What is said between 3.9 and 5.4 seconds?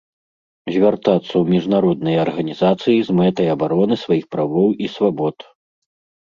сваіх правоў і свабод.